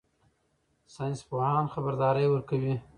[0.93, 2.73] ساینس پوهان خبرداری ورکوي.